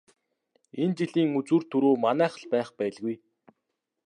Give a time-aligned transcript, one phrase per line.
[0.81, 3.15] Энэ жилийн үзүүр түрүү манайх л байх байлгүй.